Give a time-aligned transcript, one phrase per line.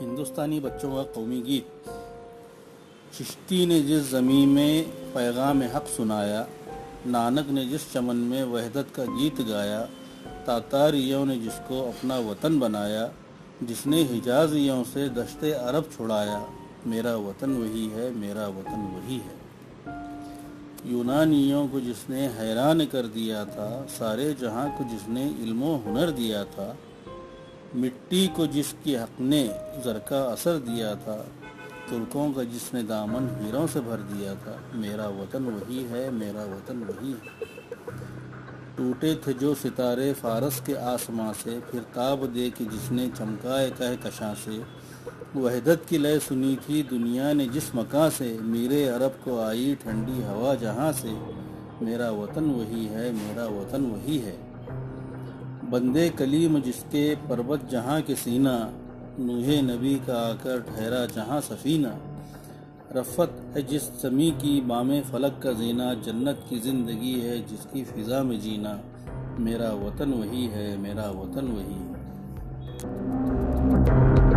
[0.00, 1.66] हिंदुस्तानी बच्चों का कौमी गीत।
[3.18, 4.84] चिश्ती ने जिस ज़मी में
[5.14, 6.48] पैगाम हक सुनाया,
[7.06, 9.80] नानक ने जिस चमन में वहदत का गीत गाया,
[10.46, 13.12] तातारियों ने जिसको अपना वतन बनाया,
[13.62, 16.46] जिसने हिजाजियों से दश्ते अरब छुड़ाया,
[16.86, 19.38] मेरा वतन वही है, मेरा वतन वही है।
[20.86, 26.76] यूनानियों को जिसने हैरान कर दिया था, सारे जहाँ को जिसने इल्मो हुनर दिया था
[27.76, 29.44] मिट्टी को जिसकी हक ने
[29.84, 31.28] जर का असर दिया था,
[31.90, 36.76] तुर्कों का जिसने दामन हीरों से भर दिया था, मेरा वतन वही है, मेरा वतन
[36.76, 37.58] वही है।
[38.76, 43.94] टूटे थे जो सितारे फारस के आसमां से, फिर ताब दे के जिसने चमकाए कह
[43.96, 44.62] कशां से।
[45.36, 50.22] वहदत की लय सुनी थी दुनिया ने जिस मकां से, मेरे अरब को आई ठंडी
[50.22, 51.38] हवा जहाँ से।
[51.84, 54.57] मेरा वतन वही है, मेरा वतन वही है।
[55.70, 58.72] बंदे कलीम जिसके पर्वत जहाँ के सीना,
[59.20, 61.98] नूहे नबी का आकर ठहरा जहाँ सफीना।
[62.92, 68.22] रफ़त है जिस समी की बाम फलक का जीना, जन्नत की ज़िंदगी है जिसकी फ़िज़ा
[68.22, 68.80] में जीना।
[69.38, 71.98] मेरा वतन वही है, मेरा वतन वही।
[74.22, 74.27] है